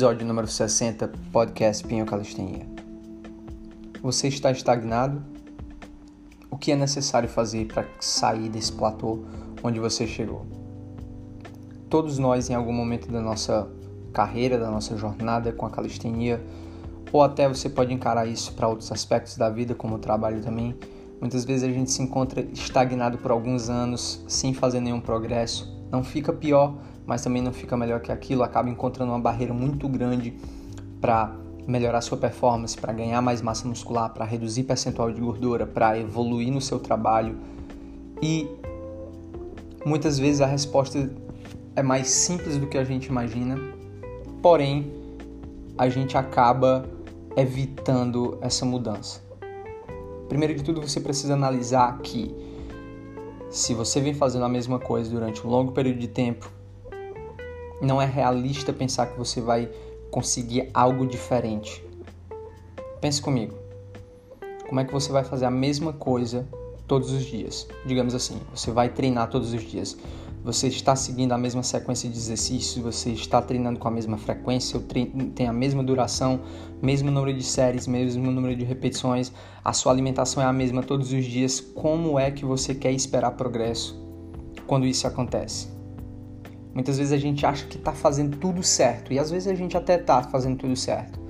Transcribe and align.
Episódio 0.00 0.26
número 0.26 0.46
60, 0.46 1.12
podcast 1.30 1.86
Pinho 1.86 2.06
Calistenia. 2.06 2.66
Você 4.00 4.28
está 4.28 4.50
estagnado? 4.50 5.22
O 6.50 6.56
que 6.56 6.72
é 6.72 6.74
necessário 6.74 7.28
fazer 7.28 7.66
para 7.66 7.84
sair 8.00 8.48
desse 8.48 8.72
platô 8.72 9.26
onde 9.62 9.78
você 9.78 10.06
chegou? 10.06 10.46
Todos 11.90 12.16
nós, 12.16 12.48
em 12.48 12.54
algum 12.54 12.72
momento 12.72 13.12
da 13.12 13.20
nossa 13.20 13.70
carreira, 14.10 14.58
da 14.58 14.70
nossa 14.70 14.96
jornada 14.96 15.52
com 15.52 15.66
a 15.66 15.70
calistenia, 15.70 16.42
ou 17.12 17.22
até 17.22 17.46
você 17.46 17.68
pode 17.68 17.92
encarar 17.92 18.26
isso 18.26 18.54
para 18.54 18.68
outros 18.68 18.90
aspectos 18.90 19.36
da 19.36 19.50
vida, 19.50 19.74
como 19.74 19.96
o 19.96 19.98
trabalho 19.98 20.40
também. 20.40 20.74
Muitas 21.20 21.44
vezes 21.44 21.62
a 21.62 21.70
gente 21.70 21.90
se 21.90 22.00
encontra 22.00 22.40
estagnado 22.40 23.18
por 23.18 23.30
alguns 23.30 23.68
anos, 23.68 24.24
sem 24.26 24.54
fazer 24.54 24.80
nenhum 24.80 24.98
progresso. 24.98 25.78
Não 25.90 26.04
fica 26.04 26.32
pior, 26.32 26.74
mas 27.06 27.22
também 27.22 27.42
não 27.42 27.52
fica 27.52 27.76
melhor 27.76 28.00
que 28.00 28.12
aquilo, 28.12 28.42
acaba 28.42 28.68
encontrando 28.68 29.12
uma 29.12 29.18
barreira 29.18 29.52
muito 29.52 29.88
grande 29.88 30.34
para 31.00 31.34
melhorar 31.66 32.00
sua 32.00 32.18
performance, 32.18 32.76
para 32.76 32.92
ganhar 32.92 33.20
mais 33.20 33.42
massa 33.42 33.66
muscular, 33.66 34.10
para 34.10 34.24
reduzir 34.24 34.64
percentual 34.64 35.10
de 35.10 35.20
gordura, 35.20 35.66
para 35.66 35.98
evoluir 35.98 36.52
no 36.52 36.60
seu 36.60 36.78
trabalho. 36.78 37.36
E 38.22 38.48
muitas 39.84 40.18
vezes 40.18 40.40
a 40.40 40.46
resposta 40.46 41.10
é 41.74 41.82
mais 41.82 42.08
simples 42.08 42.58
do 42.58 42.66
que 42.66 42.76
a 42.76 42.84
gente 42.84 43.06
imagina, 43.06 43.56
porém 44.42 44.92
a 45.78 45.88
gente 45.88 46.16
acaba 46.16 46.84
evitando 47.36 48.38
essa 48.40 48.66
mudança. 48.66 49.22
Primeiro 50.28 50.54
de 50.54 50.62
tudo, 50.62 50.80
você 50.80 51.00
precisa 51.00 51.34
analisar 51.34 51.98
que 51.98 52.34
se 53.50 53.74
você 53.74 54.00
vem 54.00 54.14
fazendo 54.14 54.44
a 54.44 54.48
mesma 54.48 54.78
coisa 54.78 55.10
durante 55.10 55.44
um 55.44 55.50
longo 55.50 55.72
período 55.72 55.98
de 55.98 56.06
tempo, 56.06 56.50
não 57.82 58.00
é 58.00 58.06
realista 58.06 58.72
pensar 58.72 59.06
que 59.06 59.18
você 59.18 59.40
vai 59.40 59.68
conseguir 60.10 60.70
algo 60.72 61.06
diferente. 61.06 61.84
Pense 63.00 63.20
comigo. 63.20 63.54
Como 64.68 64.78
é 64.80 64.84
que 64.84 64.92
você 64.92 65.10
vai 65.10 65.24
fazer 65.24 65.46
a 65.46 65.50
mesma 65.50 65.92
coisa 65.92 66.46
todos 66.86 67.10
os 67.10 67.24
dias? 67.24 67.66
Digamos 67.84 68.14
assim, 68.14 68.40
você 68.54 68.70
vai 68.70 68.88
treinar 68.88 69.28
todos 69.28 69.52
os 69.52 69.62
dias. 69.62 69.96
Você 70.42 70.68
está 70.68 70.96
seguindo 70.96 71.32
a 71.32 71.38
mesma 71.38 71.62
sequência 71.62 72.08
de 72.08 72.16
exercícios, 72.16 72.82
você 72.82 73.10
está 73.10 73.42
treinando 73.42 73.78
com 73.78 73.86
a 73.86 73.90
mesma 73.90 74.16
frequência, 74.16 74.80
tem 75.34 75.46
a 75.46 75.52
mesma 75.52 75.82
duração, 75.84 76.40
mesmo 76.80 77.10
número 77.10 77.36
de 77.36 77.44
séries, 77.44 77.86
mesmo 77.86 78.30
número 78.30 78.56
de 78.56 78.64
repetições, 78.64 79.30
a 79.62 79.74
sua 79.74 79.92
alimentação 79.92 80.42
é 80.42 80.46
a 80.46 80.52
mesma 80.52 80.82
todos 80.82 81.12
os 81.12 81.26
dias. 81.26 81.60
Como 81.60 82.18
é 82.18 82.30
que 82.30 82.46
você 82.46 82.74
quer 82.74 82.90
esperar 82.90 83.32
progresso 83.32 84.02
quando 84.66 84.86
isso 84.86 85.06
acontece? 85.06 85.68
Muitas 86.72 86.96
vezes 86.96 87.12
a 87.12 87.18
gente 87.18 87.44
acha 87.44 87.66
que 87.66 87.76
está 87.76 87.92
fazendo 87.92 88.38
tudo 88.38 88.62
certo 88.62 89.12
e 89.12 89.18
às 89.18 89.30
vezes 89.30 89.46
a 89.46 89.54
gente 89.54 89.76
até 89.76 89.96
está 89.96 90.22
fazendo 90.22 90.56
tudo 90.56 90.74
certo. 90.74 91.20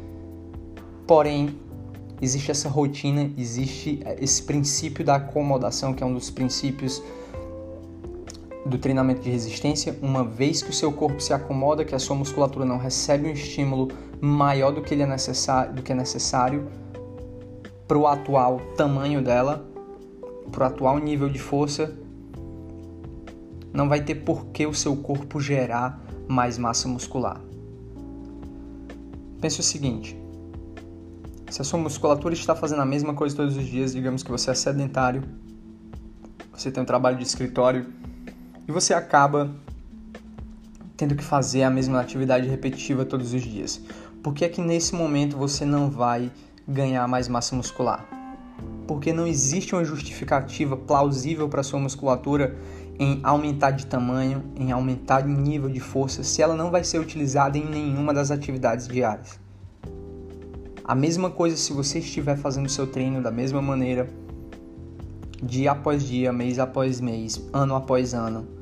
Porém, 1.04 1.58
existe 2.22 2.52
essa 2.52 2.68
rotina, 2.68 3.28
existe 3.36 3.98
esse 4.20 4.44
princípio 4.44 5.04
da 5.04 5.16
acomodação, 5.16 5.92
que 5.92 6.02
é 6.04 6.06
um 6.06 6.14
dos 6.14 6.30
princípios 6.30 7.02
do 8.70 8.78
treinamento 8.78 9.20
de 9.20 9.30
resistência. 9.30 9.98
Uma 10.00 10.24
vez 10.24 10.62
que 10.62 10.70
o 10.70 10.72
seu 10.72 10.92
corpo 10.92 11.20
se 11.20 11.32
acomoda, 11.32 11.84
que 11.84 11.94
a 11.94 11.98
sua 11.98 12.16
musculatura 12.16 12.64
não 12.64 12.78
recebe 12.78 13.28
um 13.28 13.32
estímulo 13.32 13.88
maior 14.20 14.70
do 14.70 14.80
que, 14.80 14.94
ele 14.94 15.02
é 15.02 15.06
necessário, 15.06 15.74
do 15.74 15.82
que 15.82 15.92
é 15.92 15.94
necessário 15.94 16.70
para 17.86 17.98
o 17.98 18.06
atual 18.06 18.60
tamanho 18.76 19.20
dela, 19.20 19.68
para 20.52 20.62
o 20.62 20.66
atual 20.66 20.98
nível 20.98 21.28
de 21.28 21.38
força, 21.38 21.92
não 23.72 23.88
vai 23.88 24.02
ter 24.02 24.16
por 24.16 24.46
que 24.46 24.66
o 24.66 24.72
seu 24.72 24.96
corpo 24.96 25.40
gerar 25.40 26.00
mais 26.28 26.56
massa 26.56 26.86
muscular. 26.86 27.40
Pense 29.40 29.58
o 29.58 29.62
seguinte: 29.62 30.16
se 31.50 31.60
a 31.60 31.64
sua 31.64 31.78
musculatura 31.78 32.34
está 32.34 32.54
fazendo 32.54 32.82
a 32.82 32.86
mesma 32.86 33.14
coisa 33.14 33.34
todos 33.34 33.56
os 33.56 33.66
dias, 33.66 33.92
digamos 33.92 34.22
que 34.22 34.30
você 34.30 34.50
é 34.50 34.54
sedentário, 34.54 35.24
você 36.52 36.70
tem 36.70 36.82
um 36.82 36.86
trabalho 36.86 37.16
de 37.16 37.24
escritório 37.24 37.86
e 38.70 38.72
você 38.72 38.94
acaba 38.94 39.50
tendo 40.96 41.16
que 41.16 41.24
fazer 41.24 41.64
a 41.64 41.70
mesma 41.70 42.00
atividade 42.00 42.48
repetitiva 42.48 43.04
todos 43.04 43.34
os 43.34 43.42
dias. 43.42 43.80
Por 44.22 44.32
que 44.32 44.44
é 44.44 44.48
que 44.48 44.60
nesse 44.60 44.94
momento 44.94 45.36
você 45.36 45.64
não 45.64 45.90
vai 45.90 46.30
ganhar 46.68 47.08
mais 47.08 47.26
massa 47.26 47.56
muscular? 47.56 48.06
Porque 48.86 49.12
não 49.12 49.26
existe 49.26 49.74
uma 49.74 49.84
justificativa 49.84 50.76
plausível 50.76 51.48
para 51.48 51.64
sua 51.64 51.80
musculatura 51.80 52.56
em 52.96 53.18
aumentar 53.24 53.72
de 53.72 53.86
tamanho, 53.86 54.44
em 54.54 54.70
aumentar 54.70 55.22
de 55.22 55.32
nível 55.32 55.68
de 55.68 55.80
força, 55.80 56.22
se 56.22 56.40
ela 56.40 56.54
não 56.54 56.70
vai 56.70 56.84
ser 56.84 57.00
utilizada 57.00 57.58
em 57.58 57.68
nenhuma 57.68 58.14
das 58.14 58.30
atividades 58.30 58.86
diárias. 58.86 59.40
A 60.84 60.94
mesma 60.94 61.28
coisa 61.28 61.56
se 61.56 61.72
você 61.72 61.98
estiver 61.98 62.36
fazendo 62.36 62.68
seu 62.68 62.86
treino 62.86 63.20
da 63.20 63.32
mesma 63.32 63.60
maneira, 63.60 64.08
dia 65.42 65.72
após 65.72 66.04
dia, 66.04 66.32
mês 66.32 66.60
após 66.60 67.00
mês, 67.00 67.42
ano 67.52 67.74
após 67.74 68.14
ano, 68.14 68.59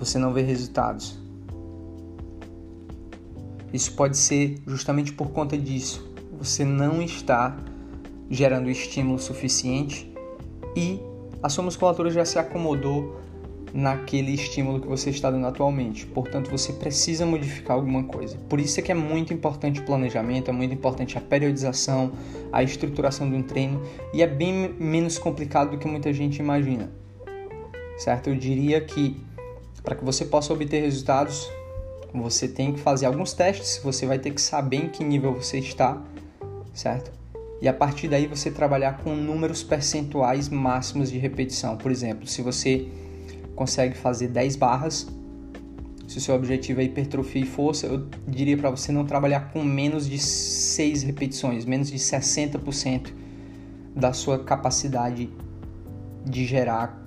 você 0.00 0.18
não 0.18 0.32
vê 0.32 0.40
resultados. 0.40 1.18
Isso 3.72 3.92
pode 3.92 4.16
ser 4.16 4.60
justamente 4.66 5.12
por 5.12 5.30
conta 5.30 5.56
disso. 5.56 6.10
Você 6.38 6.64
não 6.64 7.02
está 7.02 7.56
gerando 8.30 8.70
estímulo 8.70 9.18
suficiente 9.18 10.12
e 10.74 10.98
a 11.42 11.48
sua 11.48 11.64
musculatura 11.64 12.10
já 12.10 12.24
se 12.24 12.38
acomodou 12.38 13.20
naquele 13.72 14.32
estímulo 14.32 14.80
que 14.80 14.88
você 14.88 15.10
está 15.10 15.30
dando 15.30 15.46
atualmente. 15.46 16.06
Portanto, 16.06 16.50
você 16.50 16.72
precisa 16.72 17.24
modificar 17.24 17.76
alguma 17.76 18.02
coisa. 18.04 18.36
Por 18.48 18.58
isso 18.58 18.80
é 18.80 18.82
que 18.82 18.90
é 18.90 18.94
muito 18.94 19.32
importante 19.32 19.80
o 19.80 19.84
planejamento, 19.84 20.48
é 20.50 20.52
muito 20.52 20.74
importante 20.74 21.16
a 21.16 21.20
periodização, 21.20 22.12
a 22.50 22.62
estruturação 22.62 23.28
de 23.28 23.36
um 23.36 23.42
treino 23.42 23.80
e 24.12 24.22
é 24.22 24.26
bem 24.26 24.74
menos 24.78 25.18
complicado 25.18 25.72
do 25.72 25.78
que 25.78 25.86
muita 25.86 26.12
gente 26.12 26.38
imagina. 26.38 26.90
Certo? 27.98 28.30
Eu 28.30 28.34
diria 28.34 28.80
que 28.80 29.29
para 29.82 29.94
que 29.94 30.04
você 30.04 30.24
possa 30.24 30.52
obter 30.52 30.82
resultados, 30.82 31.50
você 32.12 32.48
tem 32.48 32.72
que 32.72 32.80
fazer 32.80 33.06
alguns 33.06 33.32
testes, 33.32 33.80
você 33.82 34.06
vai 34.06 34.18
ter 34.18 34.32
que 34.32 34.40
saber 34.40 34.76
em 34.76 34.88
que 34.88 35.04
nível 35.04 35.32
você 35.32 35.58
está, 35.58 36.02
certo? 36.74 37.10
E 37.62 37.68
a 37.68 37.72
partir 37.72 38.08
daí 38.08 38.26
você 38.26 38.50
trabalhar 38.50 38.98
com 38.98 39.14
números 39.14 39.62
percentuais 39.62 40.48
máximos 40.48 41.10
de 41.10 41.18
repetição. 41.18 41.76
Por 41.76 41.90
exemplo, 41.90 42.26
se 42.26 42.40
você 42.40 42.88
consegue 43.60 43.94
fazer 43.94 44.28
10 44.28 44.56
barras. 44.56 45.06
Se 46.08 46.16
o 46.16 46.20
seu 46.20 46.34
objetivo 46.34 46.80
é 46.80 46.84
hipertrofia 46.84 47.42
e 47.42 47.46
força, 47.46 47.86
eu 47.86 48.06
diria 48.26 48.56
para 48.56 48.70
você 48.70 48.90
não 48.90 49.04
trabalhar 49.04 49.52
com 49.52 49.62
menos 49.62 50.08
de 50.08 50.18
6 50.18 51.02
repetições, 51.02 51.66
menos 51.66 51.90
de 51.90 51.98
60% 51.98 53.12
da 53.94 54.14
sua 54.14 54.42
capacidade 54.42 55.28
de 56.24 56.46
gerar 56.46 57.06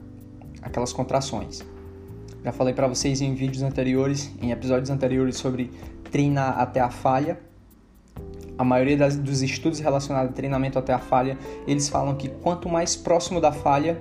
aquelas 0.61 0.93
contrações. 0.93 1.63
Já 2.43 2.51
falei 2.51 2.73
para 2.73 2.87
vocês 2.87 3.21
em 3.21 3.33
vídeos 3.33 3.63
anteriores, 3.63 4.29
em 4.41 4.51
episódios 4.51 4.89
anteriores 4.89 5.37
sobre 5.37 5.71
treinar 6.11 6.59
até 6.59 6.81
a 6.81 6.89
falha. 6.89 7.39
A 8.57 8.63
maioria 8.63 8.97
das, 8.97 9.15
dos 9.15 9.41
estudos 9.41 9.79
relacionados 9.79 10.31
a 10.31 10.33
treinamento 10.33 10.77
até 10.77 10.93
a 10.93 10.99
falha, 10.99 11.37
eles 11.65 11.87
falam 11.87 12.15
que 12.15 12.27
quanto 12.27 12.67
mais 12.67 12.95
próximo 12.95 13.39
da 13.39 13.51
falha, 13.51 13.99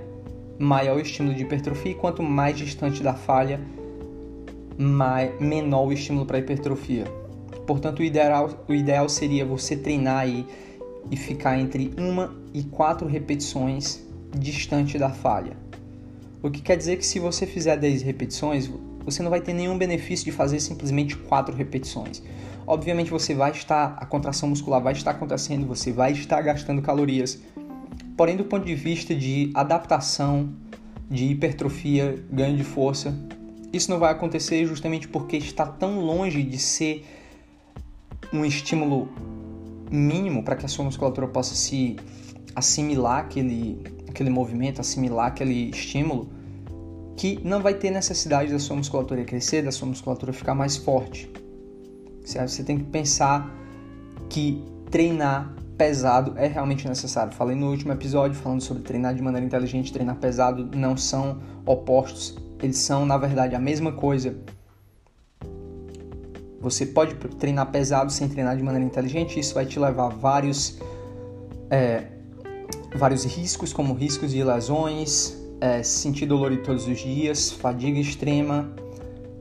maior 0.59 0.97
o 0.97 0.99
estímulo 0.99 1.33
de 1.33 1.43
hipertrofia 1.43 1.93
e 1.93 1.95
quanto 1.95 2.21
mais 2.21 2.57
distante 2.57 3.01
da 3.01 3.13
falha, 3.13 3.61
mais, 4.77 5.39
menor 5.39 5.87
o 5.87 5.93
estímulo 5.93 6.25
para 6.25 6.37
hipertrofia. 6.37 7.05
Portanto, 7.65 7.99
o 7.99 8.03
ideal, 8.03 8.49
o 8.67 8.73
ideal 8.73 9.07
seria 9.07 9.45
você 9.45 9.77
treinar 9.77 10.19
aí 10.19 10.45
e 11.09 11.15
ficar 11.15 11.57
entre 11.57 11.93
uma 11.97 12.35
e 12.53 12.63
quatro 12.63 13.07
repetições 13.07 14.05
distante 14.37 14.97
da 14.97 15.09
falha. 15.09 15.62
O 16.43 16.51
que 16.51 16.61
quer 16.61 16.77
dizer 16.77 16.97
que 16.97 17.05
se 17.05 17.17
você 17.17 17.47
fizer 17.47 17.77
10 17.77 18.03
repetições, 18.03 18.69
você 19.03 19.23
não 19.23 19.31
vai 19.31 19.41
ter 19.41 19.53
nenhum 19.53 19.77
benefício 19.77 20.25
de 20.25 20.31
fazer 20.31 20.59
simplesmente 20.59 21.15
quatro 21.15 21.55
repetições. 21.55 22.21
Obviamente 22.67 23.09
você 23.09 23.33
vai 23.33 23.51
estar, 23.51 23.97
a 23.99 24.05
contração 24.05 24.49
muscular 24.49 24.81
vai 24.81 24.93
estar 24.93 25.11
acontecendo, 25.11 25.65
você 25.65 25.91
vai 25.91 26.11
estar 26.11 26.41
gastando 26.41 26.81
calorias, 26.81 27.41
Porém, 28.15 28.37
do 28.37 28.43
ponto 28.43 28.65
de 28.65 28.75
vista 28.75 29.15
de 29.15 29.51
adaptação, 29.55 30.49
de 31.09 31.25
hipertrofia, 31.25 32.23
ganho 32.31 32.55
de 32.55 32.63
força, 32.63 33.13
isso 33.71 33.89
não 33.89 33.99
vai 33.99 34.11
acontecer 34.11 34.65
justamente 34.65 35.07
porque 35.07 35.35
está 35.37 35.65
tão 35.65 35.99
longe 35.99 36.43
de 36.43 36.59
ser 36.59 37.05
um 38.31 38.45
estímulo 38.45 39.09
mínimo 39.91 40.43
para 40.43 40.55
que 40.55 40.65
a 40.65 40.69
sua 40.69 40.85
musculatura 40.85 41.27
possa 41.27 41.55
se 41.55 41.95
assimilar 42.55 43.19
aquele, 43.19 43.79
aquele 44.13 44.29
movimento, 44.29 44.79
assimilar 44.79 45.27
aquele 45.27 45.71
estímulo, 45.71 46.29
que 47.17 47.39
não 47.43 47.61
vai 47.61 47.73
ter 47.73 47.91
necessidade 47.91 48.51
da 48.51 48.59
sua 48.59 48.75
musculatura 48.75 49.23
crescer, 49.23 49.63
da 49.63 49.71
sua 49.71 49.87
musculatura 49.87 50.31
ficar 50.31 50.53
mais 50.53 50.77
forte. 50.77 51.29
Certo? 52.23 52.49
Você 52.49 52.63
tem 52.63 52.77
que 52.77 52.85
pensar 52.85 53.53
que 54.29 54.63
treinar 54.89 55.53
pesado 55.77 56.33
é 56.37 56.47
realmente 56.47 56.87
necessário. 56.87 57.33
Falei 57.33 57.55
no 57.55 57.69
último 57.69 57.91
episódio 57.91 58.35
falando 58.35 58.61
sobre 58.61 58.83
treinar 58.83 59.15
de 59.15 59.21
maneira 59.21 59.45
inteligente, 59.45 59.91
treinar 59.91 60.15
pesado 60.17 60.69
não 60.75 60.95
são 60.95 61.39
opostos, 61.65 62.37
eles 62.61 62.77
são 62.77 63.05
na 63.05 63.17
verdade 63.17 63.55
a 63.55 63.59
mesma 63.59 63.91
coisa. 63.91 64.35
Você 66.61 66.85
pode 66.85 67.15
treinar 67.15 67.69
pesado 67.71 68.11
sem 68.11 68.29
treinar 68.29 68.55
de 68.55 68.63
maneira 68.63 68.85
inteligente, 68.85 69.39
isso 69.39 69.55
vai 69.55 69.65
te 69.65 69.77
levar 69.77 70.05
a 70.05 70.09
vários, 70.09 70.79
é, 71.69 72.07
vários 72.95 73.23
riscos, 73.25 73.73
como 73.73 73.93
riscos 73.93 74.31
de 74.31 74.43
lesões, 74.43 75.37
é, 75.59 75.81
sentir 75.81 76.25
dolor 76.25 76.55
todos 76.57 76.87
os 76.87 76.99
dias, 76.99 77.51
fadiga 77.51 77.99
extrema, 77.99 78.73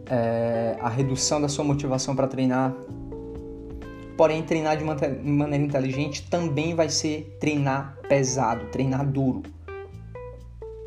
é, 0.07 0.77
a 0.81 0.89
redução 0.89 1.41
da 1.41 1.49
sua 1.49 1.65
motivação 1.65 2.15
para 2.15 2.27
treinar. 2.27 2.75
Porém, 4.17 4.43
treinar 4.43 4.77
de 4.77 4.85
maneira 4.85 5.65
inteligente 5.65 6.29
também 6.29 6.75
vai 6.75 6.89
ser 6.89 7.37
treinar 7.41 7.99
pesado, 8.09 8.67
treinar 8.67 9.07
duro. 9.07 9.43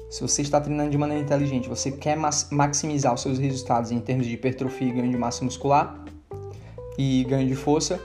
Se 0.09 0.21
você 0.21 0.41
está 0.41 0.61
treinando 0.61 0.91
de 0.91 0.97
maneira 0.97 1.21
inteligente, 1.21 1.67
você 1.67 1.91
quer 1.91 2.17
maximizar 2.51 3.13
os 3.13 3.21
seus 3.21 3.37
resultados 3.37 3.91
em 3.91 3.99
termos 3.99 4.25
de 4.25 4.33
hipertrofia 4.33 4.87
e 4.87 4.91
ganho 4.91 5.11
de 5.11 5.17
massa 5.17 5.43
muscular 5.43 6.05
e 6.97 7.25
ganho 7.25 7.47
de 7.47 7.55
força, 7.55 7.99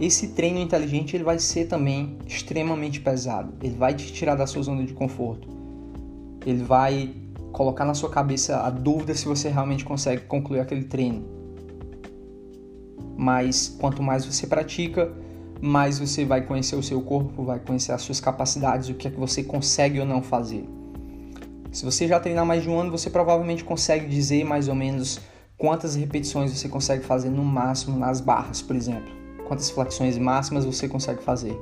esse 0.00 0.28
treino 0.28 0.58
inteligente 0.58 1.16
ele 1.16 1.24
vai 1.24 1.38
ser 1.38 1.66
também 1.66 2.18
extremamente 2.26 3.00
pesado. 3.00 3.52
Ele 3.62 3.76
vai 3.76 3.94
te 3.94 4.12
tirar 4.12 4.34
da 4.34 4.46
sua 4.46 4.62
zona 4.62 4.84
de 4.84 4.92
conforto. 4.92 5.48
Ele 6.44 6.62
vai 6.62 7.14
colocar 7.52 7.84
na 7.84 7.94
sua 7.94 8.10
cabeça 8.10 8.60
a 8.60 8.70
dúvida 8.70 9.14
se 9.14 9.26
você 9.26 9.48
realmente 9.48 9.84
consegue 9.84 10.22
concluir 10.22 10.60
aquele 10.60 10.84
treino. 10.84 11.24
Mas 13.16 13.68
quanto 13.78 14.02
mais 14.02 14.24
você 14.24 14.46
pratica, 14.46 15.12
mais 15.60 15.98
você 15.98 16.24
vai 16.24 16.40
conhecer 16.44 16.74
o 16.74 16.82
seu 16.82 17.00
corpo, 17.02 17.44
vai 17.44 17.60
conhecer 17.60 17.92
as 17.92 18.02
suas 18.02 18.18
capacidades, 18.18 18.88
o 18.88 18.94
que 18.94 19.06
é 19.06 19.10
que 19.10 19.20
você 19.20 19.44
consegue 19.44 20.00
ou 20.00 20.06
não 20.06 20.22
fazer. 20.22 20.68
Se 21.70 21.84
você 21.84 22.08
já 22.08 22.18
treinar 22.18 22.44
mais 22.44 22.62
de 22.62 22.68
um 22.68 22.78
ano, 22.78 22.90
você 22.90 23.08
provavelmente 23.08 23.62
consegue 23.62 24.06
dizer 24.06 24.44
mais 24.44 24.68
ou 24.68 24.74
menos 24.74 25.20
quantas 25.56 25.94
repetições 25.94 26.50
você 26.52 26.68
consegue 26.68 27.04
fazer 27.04 27.30
no 27.30 27.44
máximo 27.44 27.96
nas 27.96 28.20
barras, 28.20 28.60
por 28.60 28.74
exemplo. 28.74 29.21
Quantas 29.52 29.68
flexões 29.68 30.16
máximas 30.16 30.64
você 30.64 30.88
consegue 30.88 31.22
fazer. 31.22 31.54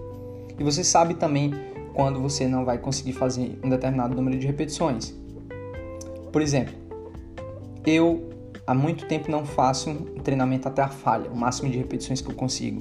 E 0.56 0.62
você 0.62 0.84
sabe 0.84 1.14
também 1.14 1.52
quando 1.92 2.20
você 2.20 2.46
não 2.46 2.64
vai 2.64 2.78
conseguir 2.78 3.14
fazer 3.14 3.58
um 3.64 3.69
determinado 3.69 4.14
número 4.14 4.38
de 4.38 4.46
repetições. 4.46 5.12
Por 6.31 6.40
exemplo, 6.40 6.72
eu 7.84 8.31
há 8.64 8.72
muito 8.72 9.06
tempo 9.06 9.28
não 9.28 9.44
faço 9.44 9.90
um 9.90 10.20
treinamento 10.20 10.69
até 10.69 10.82
a 10.82 10.88
falha, 10.88 11.28
o 11.32 11.37
máximo 11.37 11.69
de 11.69 11.78
repetições 11.78 12.20
que 12.20 12.31
eu 12.31 12.34
consigo. 12.37 12.81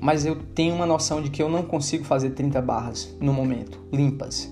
Mas 0.00 0.24
eu 0.24 0.36
tenho 0.36 0.76
uma 0.76 0.86
noção 0.86 1.20
de 1.20 1.28
que 1.28 1.42
eu 1.42 1.48
não 1.48 1.64
consigo 1.64 2.04
fazer 2.04 2.30
30 2.30 2.62
barras 2.62 3.12
no 3.20 3.32
momento, 3.32 3.76
limpas. 3.92 4.48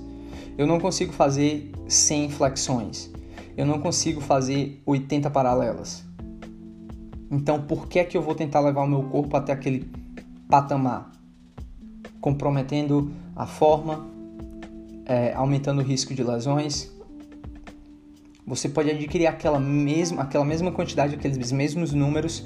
Eu 0.58 0.66
não 0.66 0.81
consigo 0.81 1.12
fazer 1.12 1.70
100 1.86 2.31
flexões. 2.31 3.08
Eu 3.56 3.64
não 3.64 3.78
consigo 3.78 4.20
fazer 4.20 4.82
80 4.84 5.31
paralelas. 5.31 6.09
Então, 7.31 7.62
por 7.62 7.87
que 7.87 7.99
é 7.99 8.05
que 8.05 8.17
eu 8.17 8.23
vou 8.23 8.35
tentar 8.35 8.61
levar 8.61 8.82
o 8.82 8.87
meu 8.87 9.05
corpo 9.05 9.37
até 9.37 9.53
aquele 9.53 9.88
patamar? 10.49 11.12
Comprometendo 12.21 13.12
a 13.37 13.47
forma, 13.47 14.06
é, 15.06 15.32
aumentando 15.35 15.81
o 15.81 15.85
risco 15.85 16.12
de 16.12 16.25
lesões. 16.25 16.91
Você 18.47 18.69
pode 18.69 18.91
adquirir 18.91 19.27
aquela 19.27 19.61
mesma, 19.61 20.23
aquela 20.23 20.44
mesma 20.44 20.73
quantidade, 20.73 21.15
aqueles 21.15 21.53
mesmos 21.53 21.93
números, 21.93 22.44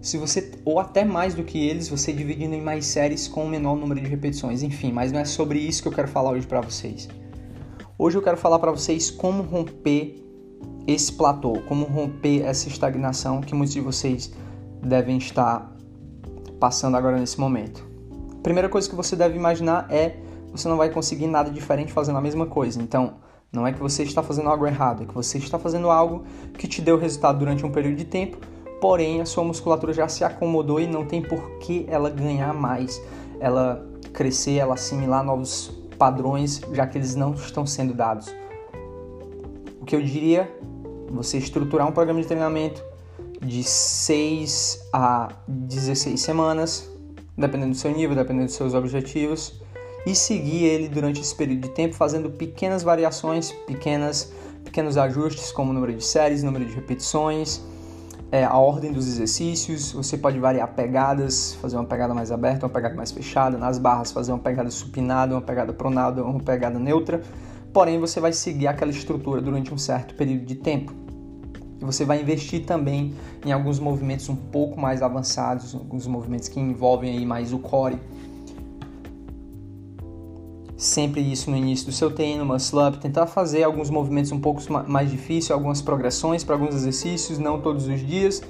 se 0.00 0.16
você 0.16 0.52
ou 0.64 0.80
até 0.80 1.04
mais 1.04 1.34
do 1.34 1.44
que 1.44 1.58
eles, 1.58 1.88
você 1.88 2.12
dividindo 2.12 2.54
em 2.54 2.62
mais 2.62 2.86
séries 2.86 3.28
com 3.28 3.44
o 3.44 3.48
menor 3.48 3.76
número 3.76 4.00
de 4.00 4.08
repetições. 4.08 4.62
Enfim, 4.62 4.92
mas 4.92 5.12
não 5.12 5.20
é 5.20 5.24
sobre 5.24 5.58
isso 5.58 5.82
que 5.82 5.88
eu 5.88 5.92
quero 5.92 6.08
falar 6.08 6.30
hoje 6.30 6.46
para 6.46 6.60
vocês. 6.60 7.08
Hoje 7.98 8.16
eu 8.16 8.22
quero 8.22 8.36
falar 8.36 8.58
para 8.58 8.70
vocês 8.70 9.10
como 9.10 9.42
romper 9.42 10.29
esse 10.86 11.12
platô, 11.12 11.60
como 11.66 11.84
romper 11.84 12.42
essa 12.42 12.68
estagnação 12.68 13.40
que 13.40 13.54
muitos 13.54 13.74
de 13.74 13.80
vocês 13.80 14.32
devem 14.82 15.18
estar 15.18 15.70
passando 16.58 16.96
agora 16.96 17.18
nesse 17.18 17.38
momento. 17.38 17.84
Primeira 18.42 18.68
coisa 18.68 18.88
que 18.88 18.94
você 18.94 19.14
deve 19.14 19.36
imaginar 19.36 19.86
é 19.90 20.16
você 20.52 20.68
não 20.68 20.76
vai 20.76 20.90
conseguir 20.90 21.26
nada 21.26 21.50
diferente 21.50 21.92
fazendo 21.92 22.18
a 22.18 22.20
mesma 22.20 22.46
coisa. 22.46 22.82
Então, 22.82 23.14
não 23.52 23.66
é 23.66 23.72
que 23.72 23.80
você 23.80 24.02
está 24.02 24.22
fazendo 24.22 24.48
algo 24.48 24.66
errado, 24.66 25.02
é 25.02 25.06
que 25.06 25.14
você 25.14 25.38
está 25.38 25.58
fazendo 25.58 25.90
algo 25.90 26.24
que 26.56 26.68
te 26.68 26.80
deu 26.80 26.98
resultado 26.98 27.38
durante 27.38 27.64
um 27.64 27.70
período 27.70 27.96
de 27.96 28.04
tempo, 28.04 28.38
porém 28.80 29.20
a 29.20 29.26
sua 29.26 29.44
musculatura 29.44 29.92
já 29.92 30.08
se 30.08 30.24
acomodou 30.24 30.80
e 30.80 30.86
não 30.86 31.04
tem 31.04 31.20
por 31.20 31.58
que 31.58 31.84
ela 31.88 32.08
ganhar 32.10 32.54
mais, 32.54 33.00
ela 33.40 33.86
crescer, 34.12 34.56
ela 34.56 34.74
assimilar 34.74 35.24
novos 35.24 35.72
padrões, 35.98 36.60
já 36.72 36.86
que 36.86 36.96
eles 36.96 37.14
não 37.14 37.34
estão 37.34 37.66
sendo 37.66 37.92
dados. 37.92 38.34
O 39.80 39.84
que 39.84 39.96
eu 39.96 40.02
diria, 40.02 40.50
você 41.08 41.38
estruturar 41.38 41.88
um 41.88 41.92
programa 41.92 42.20
de 42.20 42.26
treinamento 42.26 42.84
de 43.40 43.64
6 43.64 44.88
a 44.92 45.28
16 45.48 46.20
semanas, 46.20 46.90
dependendo 47.36 47.70
do 47.70 47.76
seu 47.76 47.90
nível, 47.90 48.14
dependendo 48.14 48.46
dos 48.46 48.54
seus 48.54 48.74
objetivos, 48.74 49.60
e 50.06 50.14
seguir 50.14 50.64
ele 50.64 50.88
durante 50.88 51.20
esse 51.20 51.34
período 51.34 51.62
de 51.62 51.70
tempo, 51.70 51.94
fazendo 51.94 52.30
pequenas 52.30 52.82
variações, 52.82 53.52
pequenas, 53.66 54.32
pequenos 54.64 54.96
ajustes, 54.96 55.50
como 55.50 55.72
número 55.72 55.94
de 55.94 56.04
séries, 56.04 56.42
número 56.42 56.64
de 56.64 56.74
repetições, 56.74 57.62
é, 58.32 58.44
a 58.44 58.56
ordem 58.56 58.92
dos 58.92 59.08
exercícios, 59.08 59.92
você 59.92 60.16
pode 60.16 60.38
variar 60.38 60.68
pegadas, 60.68 61.54
fazer 61.54 61.76
uma 61.76 61.84
pegada 61.84 62.14
mais 62.14 62.30
aberta, 62.30 62.64
uma 62.64 62.72
pegada 62.72 62.94
mais 62.94 63.10
fechada, 63.10 63.58
nas 63.58 63.76
barras 63.78 64.12
fazer 64.12 64.30
uma 64.30 64.38
pegada 64.38 64.70
supinada, 64.70 65.34
uma 65.34 65.42
pegada 65.42 65.72
pronada, 65.72 66.22
uma 66.22 66.38
pegada 66.38 66.78
neutra, 66.78 67.20
porém 67.72 67.98
você 67.98 68.20
vai 68.20 68.32
seguir 68.32 68.66
aquela 68.66 68.90
estrutura 68.90 69.40
durante 69.40 69.72
um 69.72 69.78
certo 69.78 70.14
período 70.14 70.44
de 70.44 70.56
tempo. 70.56 70.92
E 71.80 71.84
você 71.84 72.04
vai 72.04 72.20
investir 72.20 72.64
também 72.66 73.14
em 73.44 73.52
alguns 73.52 73.78
movimentos 73.78 74.28
um 74.28 74.36
pouco 74.36 74.78
mais 74.78 75.02
avançados, 75.02 75.74
alguns 75.74 76.06
movimentos 76.06 76.48
que 76.48 76.60
envolvem 76.60 77.16
aí 77.16 77.24
mais 77.24 77.52
o 77.52 77.58
core, 77.58 77.98
sempre 80.80 81.20
isso 81.20 81.50
no 81.50 81.56
início 81.58 81.84
do 81.84 81.92
seu 81.92 82.10
treino, 82.10 82.44
muscle 82.44 82.80
up, 82.88 82.98
tentar 82.98 83.26
fazer 83.26 83.62
alguns 83.62 83.90
movimentos 83.90 84.32
um 84.32 84.40
pouco 84.40 84.62
mais 84.88 85.10
difíceis, 85.10 85.50
algumas 85.50 85.82
progressões 85.82 86.42
para 86.42 86.54
alguns 86.54 86.74
exercícios, 86.74 87.38
não 87.38 87.60
todos 87.60 87.86
os 87.86 88.00
dias, 88.00 88.42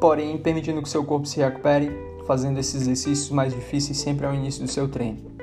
porém 0.00 0.38
permitindo 0.38 0.80
que 0.80 0.88
seu 0.88 1.04
corpo 1.04 1.26
se 1.26 1.40
recupere, 1.40 1.90
fazendo 2.26 2.58
esses 2.58 2.80
exercícios 2.80 3.28
mais 3.28 3.54
difíceis 3.54 3.98
sempre 3.98 4.26
ao 4.26 4.34
início 4.34 4.62
do 4.62 4.70
seu 4.70 4.88
treino. 4.88 5.33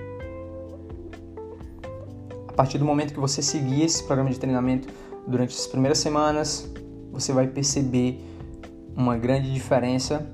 A 2.52 2.54
partir 2.54 2.78
do 2.78 2.84
momento 2.84 3.14
que 3.14 3.20
você 3.20 3.42
seguir 3.42 3.84
esse 3.84 4.04
programa 4.04 4.30
de 4.30 4.38
treinamento 4.38 4.90
durante 5.26 5.56
as 5.56 5.66
primeiras 5.68 6.00
semanas, 6.00 6.70
você 7.10 7.32
vai 7.32 7.48
perceber 7.48 8.22
uma 8.94 9.18
grande 9.18 9.54
diferença. 9.54 10.30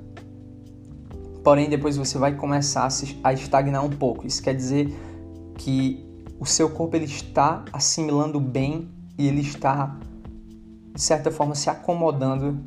Porém, 1.44 1.70
depois 1.70 1.96
você 1.96 2.18
vai 2.18 2.36
começar 2.36 2.90
a 3.24 3.34
estagnar 3.34 3.86
um 3.86 3.90
pouco. 3.90 4.26
Isso 4.26 4.42
quer 4.42 4.56
dizer 4.56 4.94
que 5.58 6.06
o 6.40 6.46
seu 6.46 6.70
corpo 6.72 6.96
ele 6.96 7.06
está 7.06 7.64
assimilando 7.72 8.40
bem 8.40 8.90
e 9.18 9.28
ele 9.28 9.42
está 9.42 9.98
de 10.94 11.02
certa 11.02 11.30
forma 11.32 11.54
se 11.54 11.70
acomodando 11.70 12.60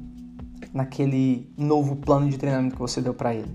naquele 0.72 1.52
novo 1.58 1.96
plano 1.96 2.30
de 2.30 2.38
treinamento 2.38 2.76
que 2.76 2.80
você 2.80 3.00
deu 3.00 3.12
para 3.12 3.34
ele. 3.34 3.50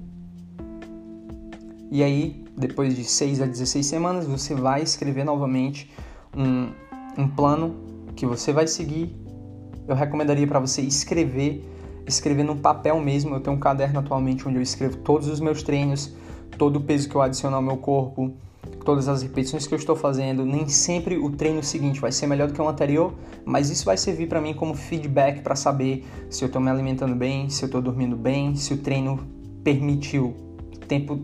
E 1.90 2.04
aí, 2.04 2.45
depois 2.58 2.96
de 2.96 3.04
6 3.04 3.42
a 3.42 3.46
16 3.46 3.86
semanas, 3.86 4.26
você 4.26 4.56
vai 4.56 4.82
escrever 4.82 5.24
novamente 5.24 5.92
um, 6.36 6.70
um 7.18 7.28
plano 7.28 7.76
que 8.16 8.26
você 8.26 8.54
vai 8.54 8.68
seguir. 8.68 9.16
Eu 9.88 9.96
recomendaria 9.96 10.48
para 10.48 10.60
você 10.60 10.82
escrever, 10.82 11.64
escrever 12.08 12.44
no 12.44 12.56
papel 12.56 13.00
mesmo. 13.00 13.36
Eu 13.36 13.42
tenho 13.42 13.56
um 13.56 13.60
caderno 13.60 14.00
atualmente 14.00 14.48
onde 14.48 14.58
eu 14.58 14.62
escrevo 14.62 14.98
todos 14.98 15.28
os 15.28 15.40
meus 15.40 15.62
treinos, 15.64 16.14
todo 16.58 16.78
o 16.78 16.82
peso 16.82 17.10
que 17.10 17.16
eu 17.16 17.22
adiciono 17.22 17.56
ao 17.56 17.62
meu 17.62 17.78
corpo, 17.78 18.34
todas 18.86 19.08
as 19.08 19.22
repetições 19.22 19.68
que 19.68 19.74
eu 19.74 19.78
estou 19.78 19.96
fazendo, 19.96 20.46
nem 20.46 20.68
sempre 20.68 21.18
o 21.18 21.30
treino 21.32 21.62
seguinte 21.62 22.00
vai 22.00 22.12
ser 22.12 22.26
melhor 22.28 22.48
do 22.48 22.54
que 22.54 22.62
o 22.62 22.68
anterior, 22.68 23.14
mas 23.44 23.70
isso 23.70 23.86
vai 23.86 23.98
servir 23.98 24.28
para 24.28 24.40
mim 24.40 24.54
como 24.54 24.74
feedback 24.74 25.42
para 25.42 25.56
saber 25.56 26.06
se 26.30 26.44
eu 26.44 26.48
estou 26.48 26.62
me 26.62 26.70
alimentando 26.70 27.16
bem, 27.16 27.50
se 27.50 27.64
eu 27.64 27.68
estou 27.68 27.82
dormindo 27.82 28.16
bem, 28.16 28.56
se 28.56 28.74
o 28.74 28.78
treino 28.78 29.20
permitiu 29.64 30.45
tempo 30.88 31.20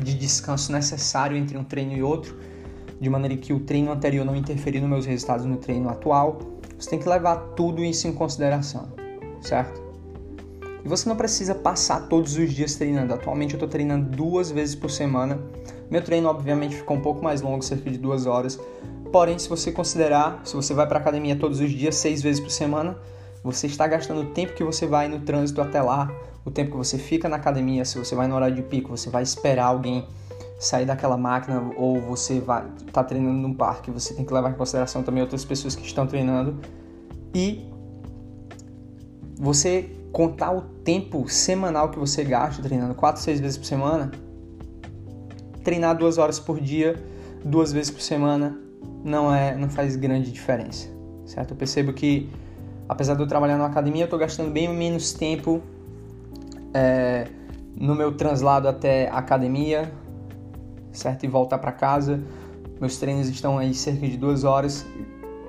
de 0.00 0.14
descanso 0.14 0.72
necessário 0.72 1.36
entre 1.36 1.56
um 1.56 1.64
treino 1.64 1.92
e 1.92 2.02
outro, 2.02 2.36
de 3.00 3.10
maneira 3.10 3.36
que 3.36 3.52
o 3.52 3.60
treino 3.60 3.92
anterior 3.92 4.24
não 4.24 4.36
interferir 4.36 4.80
nos 4.80 4.88
meus 4.88 5.06
resultados 5.06 5.44
no 5.44 5.56
treino 5.56 5.88
atual. 5.88 6.38
Você 6.78 6.90
tem 6.90 6.98
que 6.98 7.08
levar 7.08 7.36
tudo 7.54 7.84
isso 7.84 8.06
em 8.06 8.12
consideração, 8.12 8.88
certo? 9.40 9.86
E 10.84 10.88
você 10.88 11.08
não 11.08 11.16
precisa 11.16 11.54
passar 11.54 12.08
todos 12.08 12.36
os 12.36 12.52
dias 12.52 12.76
treinando. 12.76 13.12
Atualmente 13.12 13.54
eu 13.54 13.56
estou 13.56 13.68
treinando 13.68 14.08
duas 14.08 14.52
vezes 14.52 14.74
por 14.74 14.90
semana. 14.90 15.36
Meu 15.90 16.00
treino, 16.00 16.28
obviamente, 16.28 16.76
ficou 16.76 16.96
um 16.96 17.00
pouco 17.00 17.24
mais 17.24 17.40
longo, 17.40 17.60
cerca 17.62 17.90
de 17.90 17.98
duas 17.98 18.24
horas. 18.24 18.56
Porém, 19.10 19.38
se 19.38 19.48
você 19.48 19.72
considerar, 19.72 20.40
se 20.44 20.54
você 20.54 20.74
vai 20.74 20.86
para 20.86 20.98
academia 20.98 21.34
todos 21.36 21.58
os 21.58 21.70
dias, 21.70 21.96
seis 21.96 22.22
vezes 22.22 22.40
por 22.40 22.50
semana, 22.50 22.96
você 23.42 23.66
está 23.66 23.86
gastando 23.86 24.20
o 24.20 24.26
tempo 24.26 24.54
que 24.54 24.62
você 24.62 24.86
vai 24.86 25.08
no 25.08 25.20
trânsito 25.20 25.60
até 25.60 25.82
lá, 25.82 26.08
o 26.46 26.50
tempo 26.50 26.70
que 26.70 26.76
você 26.76 26.96
fica 26.96 27.28
na 27.28 27.36
academia, 27.36 27.84
se 27.84 27.98
você 27.98 28.14
vai 28.14 28.28
no 28.28 28.36
horário 28.36 28.54
de 28.54 28.62
pico, 28.62 28.96
você 28.96 29.10
vai 29.10 29.24
esperar 29.24 29.66
alguém 29.66 30.06
sair 30.60 30.86
daquela 30.86 31.16
máquina 31.16 31.72
ou 31.76 32.00
você 32.00 32.40
vai 32.40 32.64
tá 32.92 33.02
treinando 33.02 33.36
num 33.36 33.52
parque, 33.52 33.90
você 33.90 34.14
tem 34.14 34.24
que 34.24 34.32
levar 34.32 34.50
em 34.50 34.54
consideração 34.54 35.02
também 35.02 35.22
outras 35.22 35.44
pessoas 35.44 35.74
que 35.74 35.84
estão 35.84 36.06
treinando 36.06 36.58
e 37.34 37.68
você 39.34 39.90
contar 40.12 40.52
o 40.52 40.62
tempo 40.62 41.28
semanal 41.28 41.90
que 41.90 41.98
você 41.98 42.24
gasta 42.24 42.62
treinando 42.62 42.94
4, 42.94 43.20
6 43.20 43.40
vezes 43.40 43.58
por 43.58 43.66
semana, 43.66 44.12
treinar 45.64 45.98
duas 45.98 46.16
horas 46.16 46.38
por 46.38 46.60
dia, 46.60 46.94
duas 47.44 47.72
vezes 47.72 47.90
por 47.90 48.00
semana, 48.00 48.56
não 49.04 49.34
é, 49.34 49.54
não 49.56 49.68
faz 49.68 49.96
grande 49.96 50.30
diferença, 50.30 50.88
certo? 51.26 51.50
Eu 51.50 51.56
percebo 51.56 51.92
que 51.92 52.30
apesar 52.88 53.14
de 53.14 53.20
eu 53.20 53.26
trabalhar 53.26 53.58
na 53.58 53.66
academia, 53.66 54.02
eu 54.02 54.06
estou 54.06 54.18
gastando 54.18 54.50
bem 54.50 54.72
menos 54.72 55.12
tempo 55.12 55.60
é, 56.76 57.26
no 57.74 57.94
meu 57.94 58.12
translado 58.12 58.68
até 58.68 59.08
a 59.08 59.16
academia, 59.16 59.90
certo? 60.92 61.24
E 61.24 61.28
voltar 61.28 61.58
para 61.58 61.72
casa. 61.72 62.20
Meus 62.78 62.98
treinos 62.98 63.28
estão 63.28 63.56
aí 63.56 63.72
cerca 63.72 64.06
de 64.06 64.16
duas 64.18 64.44
horas. 64.44 64.84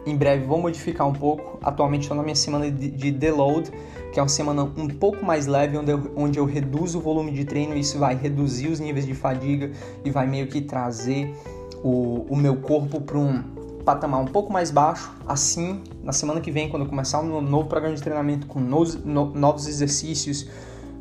Em 0.06 0.16
breve 0.16 0.46
vou 0.46 0.60
modificar 0.60 1.06
um 1.06 1.14
pouco. 1.14 1.60
Atualmente 1.62 2.04
estou 2.04 2.16
na 2.16 2.24
minha 2.24 2.36
semana 2.36 2.72
de, 2.72 2.90
de 2.90 3.12
deload, 3.12 3.70
que 4.14 4.20
é 4.20 4.24
uma 4.24 4.30
semana 4.30 4.64
um 4.64 4.88
pouco 4.88 5.26
mais 5.26 5.48
leve, 5.48 5.78
onde 5.78 5.92
eu, 5.92 6.12
onde 6.16 6.40
eu 6.40 6.46
reduzo 6.46 7.00
o 7.00 7.02
volume 7.02 7.32
de 7.34 7.44
treino. 7.44 7.76
Isso 7.76 8.00
vai 8.00 8.16
reduzir 8.16 8.70
os 8.70 8.80
níveis 8.80 9.06
de 9.06 9.14
fadiga 9.14 9.72
e 10.06 10.10
vai 10.10 10.26
meio 10.26 10.48
que 10.48 10.62
trazer 10.62 11.36
o, 11.84 12.26
o 12.30 12.38
meu 12.38 12.56
corpo 12.58 13.02
para 13.02 13.18
um 13.18 13.44
patamar 13.84 14.22
um 14.22 14.26
pouco 14.26 14.52
mais 14.52 14.72
baixo. 14.72 15.12
Assim, 15.28 15.84
na 16.02 16.14
semana 16.14 16.40
que 16.40 16.52
vem, 16.52 16.70
quando 16.70 16.84
eu 16.84 16.90
começar 16.90 17.20
um 17.20 17.42
novo 17.42 17.68
programa 17.68 17.96
de 17.96 18.02
treinamento 18.02 18.48
com 18.48 18.62
no, 18.62 18.86
novos 19.34 19.68
exercícios, 19.68 20.48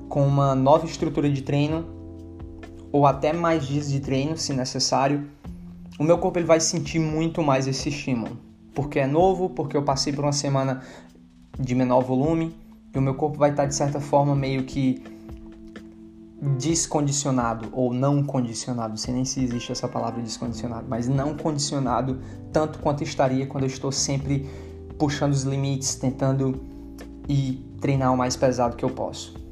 com 0.09 0.27
uma 0.27 0.55
nova 0.55 0.87
estrutura 0.87 1.31
de 1.31 1.43
treino, 1.43 1.85
ou 2.93 3.07
até 3.07 3.33
mais 3.33 3.67
dias 3.67 3.91
de 3.91 4.01
treino, 4.01 4.37
se 4.37 4.53
necessário, 4.53 5.29
o 5.99 6.05
meu 6.05 6.19
corpo 6.19 6.39
ele 6.39 6.47
vai 6.47 6.61
sentir 6.61 6.99
muito 6.99 7.43
mais 7.43 7.67
esse 7.67 7.89
estímulo. 7.89 8.39
Porque 8.75 8.99
é 8.99 9.07
novo, 9.07 9.51
porque 9.51 9.77
eu 9.77 9.83
passei 9.83 10.13
por 10.13 10.25
uma 10.25 10.33
semana 10.33 10.83
de 11.59 11.75
menor 11.75 12.01
volume, 12.01 12.55
e 12.95 12.99
o 12.99 13.03
meu 13.03 13.15
corpo 13.15 13.39
vai 13.39 13.51
estar 13.51 13.67
de 13.67 13.75
certa 13.75 14.01
forma 14.01 14.35
meio 14.35 14.65
que 14.65 15.03
descondicionado 16.59 17.69
ou 17.73 17.93
não 17.93 18.23
condicionado, 18.23 18.97
sei 18.99 19.15
nem 19.15 19.25
se 19.25 19.43
existe 19.43 19.73
essa 19.73 19.89
palavra 19.89 20.23
descondicionado, 20.23 20.87
mas 20.89 21.09
não 21.09 21.35
condicionado 21.35 22.21
tanto 22.53 22.79
quanto 22.79 23.03
estaria 23.03 23.47
quando 23.47 23.65
eu 23.65 23.69
estou 23.69 23.91
sempre 23.91 24.47
puxando 24.99 25.33
os 25.33 25.43
limites, 25.43 25.95
tentando 25.97 26.61
e 27.29 27.65
treinar 27.81 28.13
o 28.13 28.17
mais 28.17 28.37
pesado 28.37 28.77
que 28.77 28.85
eu 28.85 28.91
posso. 28.91 29.46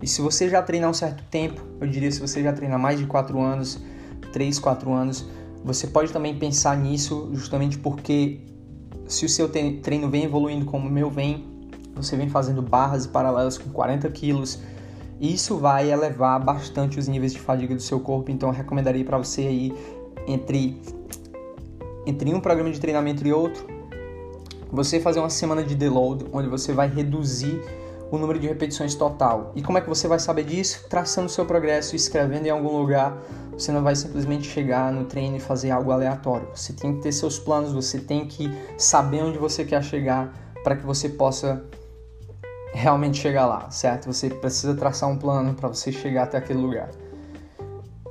E 0.00 0.06
se 0.06 0.20
você 0.20 0.48
já 0.48 0.62
treina 0.62 0.88
um 0.88 0.94
certo 0.94 1.24
tempo, 1.30 1.60
eu 1.80 1.86
diria 1.86 2.10
se 2.10 2.20
você 2.20 2.42
já 2.42 2.52
treina 2.52 2.78
mais 2.78 2.98
de 2.98 3.06
4 3.06 3.40
anos, 3.40 3.80
3, 4.32 4.58
4 4.58 4.92
anos, 4.92 5.26
você 5.64 5.86
pode 5.86 6.12
também 6.12 6.38
pensar 6.38 6.76
nisso 6.76 7.30
justamente 7.32 7.78
porque 7.78 8.40
se 9.06 9.24
o 9.24 9.28
seu 9.28 9.48
treino 9.48 10.08
vem 10.08 10.24
evoluindo 10.24 10.64
como 10.64 10.88
o 10.88 10.90
meu 10.90 11.10
vem, 11.10 11.44
você 11.94 12.16
vem 12.16 12.28
fazendo 12.28 12.62
barras 12.62 13.06
e 13.06 13.08
paralelas 13.08 13.58
com 13.58 13.70
40 13.70 14.08
quilos, 14.10 14.60
isso 15.20 15.56
vai 15.56 15.90
elevar 15.90 16.38
bastante 16.42 16.98
os 16.98 17.08
níveis 17.08 17.32
de 17.32 17.40
fadiga 17.40 17.74
do 17.74 17.82
seu 17.82 17.98
corpo, 17.98 18.30
então 18.30 18.50
eu 18.50 18.54
recomendaria 18.54 19.04
para 19.04 19.18
você 19.18 19.42
aí 19.42 19.74
entre 20.26 20.80
entre 22.06 22.32
um 22.32 22.40
programa 22.40 22.70
de 22.70 22.80
treinamento 22.80 23.26
e 23.26 23.32
outro, 23.32 23.66
você 24.70 24.98
fazer 24.98 25.18
uma 25.18 25.28
semana 25.28 25.62
de 25.62 25.74
deload, 25.74 26.24
onde 26.32 26.48
você 26.48 26.72
vai 26.72 26.88
reduzir 26.88 27.60
o 28.10 28.18
número 28.18 28.38
de 28.38 28.46
repetições 28.46 28.94
total. 28.94 29.52
E 29.54 29.62
como 29.62 29.78
é 29.78 29.80
que 29.80 29.88
você 29.88 30.08
vai 30.08 30.18
saber 30.18 30.44
disso? 30.44 30.86
Traçando 30.88 31.28
seu 31.28 31.44
progresso, 31.44 31.94
escrevendo 31.94 32.46
em 32.46 32.50
algum 32.50 32.76
lugar. 32.76 33.16
Você 33.52 33.72
não 33.72 33.82
vai 33.82 33.94
simplesmente 33.96 34.48
chegar 34.48 34.92
no 34.92 35.04
treino 35.04 35.36
e 35.36 35.40
fazer 35.40 35.70
algo 35.70 35.90
aleatório. 35.90 36.48
Você 36.54 36.72
tem 36.72 36.94
que 36.94 37.02
ter 37.02 37.12
seus 37.12 37.38
planos, 37.38 37.72
você 37.72 37.98
tem 37.98 38.26
que 38.26 38.50
saber 38.76 39.22
onde 39.22 39.38
você 39.38 39.64
quer 39.64 39.82
chegar 39.82 40.32
para 40.62 40.76
que 40.76 40.86
você 40.86 41.08
possa 41.08 41.64
realmente 42.72 43.18
chegar 43.18 43.46
lá, 43.46 43.70
certo? 43.70 44.06
Você 44.12 44.30
precisa 44.30 44.74
traçar 44.74 45.08
um 45.08 45.16
plano 45.16 45.54
para 45.54 45.68
você 45.68 45.90
chegar 45.90 46.24
até 46.24 46.38
aquele 46.38 46.60
lugar. 46.60 46.90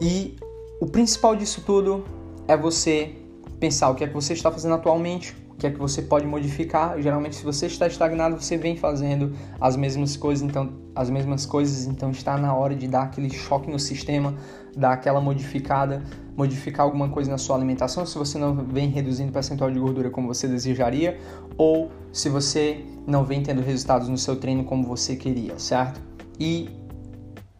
E 0.01 0.35
o 0.79 0.85
principal 0.85 1.35
disso 1.35 1.63
tudo 1.65 2.03
é 2.47 2.55
você 2.55 3.15
pensar 3.59 3.89
o 3.89 3.95
que 3.95 4.03
é 4.03 4.07
que 4.07 4.13
você 4.13 4.33
está 4.33 4.51
fazendo 4.51 4.75
atualmente, 4.75 5.35
que 5.57 5.65
é 5.65 5.71
que 5.71 5.79
você 5.79 6.01
pode 6.01 6.25
modificar. 6.27 7.01
Geralmente, 7.01 7.35
se 7.35 7.43
você 7.43 7.65
está 7.65 7.87
estagnado, 7.87 8.39
você 8.39 8.57
vem 8.57 8.77
fazendo 8.77 9.33
as 9.59 9.75
mesmas 9.75 10.15
coisas, 10.15 10.47
então 10.47 10.71
as 10.95 11.09
mesmas 11.09 11.45
coisas, 11.45 11.87
então 11.87 12.11
está 12.11 12.37
na 12.37 12.53
hora 12.53 12.75
de 12.75 12.87
dar 12.87 13.03
aquele 13.03 13.29
choque 13.29 13.69
no 13.69 13.79
sistema, 13.79 14.35
dar 14.75 14.93
aquela 14.93 15.19
modificada, 15.19 16.03
modificar 16.35 16.85
alguma 16.85 17.09
coisa 17.09 17.31
na 17.31 17.37
sua 17.37 17.55
alimentação, 17.55 18.05
se 18.05 18.17
você 18.17 18.37
não 18.37 18.55
vem 18.55 18.89
reduzindo 18.89 19.29
o 19.29 19.33
percentual 19.33 19.71
de 19.71 19.79
gordura 19.79 20.09
como 20.11 20.27
você 20.27 20.47
desejaria, 20.47 21.19
ou 21.57 21.91
se 22.11 22.29
você 22.29 22.85
não 23.07 23.23
vem 23.23 23.41
tendo 23.41 23.61
resultados 23.61 24.07
no 24.07 24.17
seu 24.17 24.35
treino 24.35 24.63
como 24.63 24.83
você 24.83 25.15
queria, 25.15 25.57
certo? 25.57 25.99
E 26.39 26.69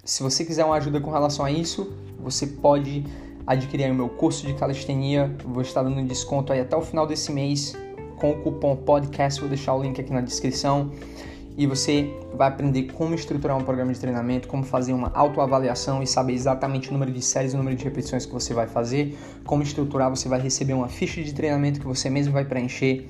se 0.03 0.21
você 0.21 0.45
quiser 0.45 0.65
uma 0.65 0.75
ajuda 0.75 1.01
com 1.01 1.09
relação 1.09 1.43
a 1.43 1.51
isso, 1.51 1.91
você 2.19 2.45
pode 2.45 3.03
adquirir 3.45 3.89
o 3.89 3.95
meu 3.95 4.09
curso 4.09 4.45
de 4.45 4.53
calistenia. 4.53 5.33
Vou 5.45 5.61
estar 5.61 5.81
dando 5.81 6.03
desconto 6.03 6.51
aí 6.51 6.59
até 6.59 6.75
o 6.75 6.81
final 6.81 7.07
desse 7.07 7.31
mês 7.31 7.73
com 8.17 8.31
o 8.31 8.41
cupom 8.41 8.75
podcast. 8.75 9.39
Vou 9.39 9.49
deixar 9.49 9.73
o 9.73 9.81
link 9.81 9.99
aqui 9.99 10.11
na 10.11 10.21
descrição. 10.21 10.91
E 11.57 11.65
você 11.65 12.13
vai 12.35 12.49
aprender 12.49 12.83
como 12.91 13.15
estruturar 13.15 13.57
um 13.57 13.63
programa 13.63 13.91
de 13.91 13.99
treinamento, 13.99 14.47
como 14.47 14.63
fazer 14.63 14.93
uma 14.93 15.11
autoavaliação 15.15 16.03
e 16.03 16.07
saber 16.07 16.33
exatamente 16.33 16.89
o 16.89 16.93
número 16.93 17.11
de 17.11 17.21
séries 17.21 17.53
e 17.53 17.55
o 17.55 17.57
número 17.57 17.75
de 17.75 17.83
repetições 17.83 18.27
que 18.27 18.31
você 18.31 18.53
vai 18.53 18.67
fazer, 18.67 19.17
como 19.43 19.63
estruturar, 19.63 20.07
você 20.07 20.29
vai 20.29 20.39
receber 20.39 20.73
uma 20.73 20.87
ficha 20.87 21.23
de 21.23 21.33
treinamento 21.33 21.79
que 21.79 21.87
você 21.87 22.11
mesmo 22.11 22.31
vai 22.31 22.45
preencher 22.45 23.09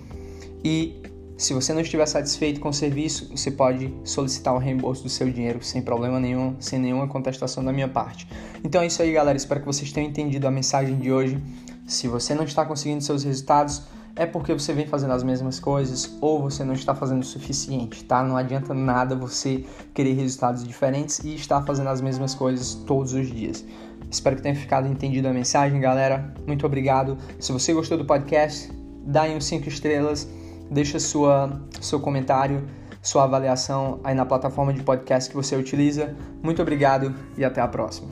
e 0.63 1.01
se 1.37 1.53
você 1.53 1.71
não 1.71 1.81
estiver 1.81 2.05
satisfeito 2.07 2.59
com 2.59 2.69
o 2.69 2.73
serviço, 2.73 3.29
você 3.29 3.51
pode 3.51 3.93
solicitar 4.03 4.55
o 4.55 4.57
reembolso 4.57 5.03
do 5.03 5.09
seu 5.09 5.31
dinheiro 5.31 5.63
sem 5.63 5.83
problema 5.83 6.19
nenhum, 6.19 6.55
sem 6.59 6.79
nenhuma 6.79 7.07
contestação 7.07 7.63
da 7.63 7.71
minha 7.71 7.87
parte. 7.87 8.27
Então 8.63 8.81
é 8.81 8.87
isso 8.87 9.03
aí, 9.03 9.11
galera. 9.13 9.37
Espero 9.37 9.59
que 9.59 9.65
vocês 9.67 9.91
tenham 9.91 10.09
entendido 10.09 10.47
a 10.47 10.51
mensagem 10.51 10.95
de 10.95 11.11
hoje. 11.11 11.37
Se 11.85 12.07
você 12.07 12.33
não 12.33 12.43
está 12.43 12.65
conseguindo 12.65 13.03
seus 13.03 13.23
resultados, 13.23 13.83
é 14.17 14.25
porque 14.25 14.53
você 14.53 14.73
vem 14.73 14.87
fazendo 14.87 15.13
as 15.13 15.23
mesmas 15.23 15.59
coisas 15.59 16.17
ou 16.19 16.41
você 16.41 16.63
não 16.63 16.73
está 16.73 16.93
fazendo 16.93 17.21
o 17.21 17.25
suficiente, 17.25 18.03
tá? 18.03 18.23
Não 18.23 18.35
adianta 18.35 18.73
nada 18.73 19.15
você 19.15 19.63
querer 19.93 20.13
resultados 20.13 20.63
diferentes 20.63 21.19
e 21.19 21.35
estar 21.35 21.61
fazendo 21.63 21.89
as 21.89 22.01
mesmas 22.01 22.33
coisas 22.33 22.73
todos 22.73 23.13
os 23.13 23.27
dias. 23.27 23.63
Espero 24.09 24.35
que 24.35 24.41
tenha 24.41 24.55
ficado 24.55 24.87
entendido 24.87 25.27
a 25.27 25.33
mensagem, 25.33 25.79
galera. 25.79 26.33
Muito 26.45 26.65
obrigado. 26.65 27.17
Se 27.39 27.51
você 27.51 27.73
gostou 27.73 27.97
do 27.97 28.05
podcast, 28.05 28.71
dá 29.05 29.23
aí 29.23 29.35
uns 29.35 29.45
5 29.45 29.67
estrelas 29.69 30.27
Deixa 30.69 30.99
sua, 30.99 31.61
seu 31.81 31.99
comentário, 31.99 32.67
sua 33.01 33.23
avaliação 33.23 33.99
aí 34.03 34.13
na 34.13 34.25
plataforma 34.25 34.73
de 34.73 34.83
podcast 34.83 35.29
que 35.29 35.35
você 35.35 35.55
utiliza. 35.55 36.15
Muito 36.43 36.61
obrigado 36.61 37.15
e 37.37 37.45
até 37.45 37.61
a 37.61 37.67
próxima. 37.67 38.09